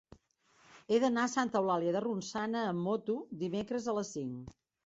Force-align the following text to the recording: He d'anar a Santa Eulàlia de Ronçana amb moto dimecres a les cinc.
He 0.89 0.97
d'anar 1.03 1.25
a 1.27 1.31
Santa 1.33 1.59
Eulàlia 1.61 1.93
de 1.97 2.03
Ronçana 2.05 2.65
amb 2.73 2.85
moto 2.89 3.21
dimecres 3.47 3.87
a 3.87 3.97
les 4.01 4.15
cinc. 4.19 4.61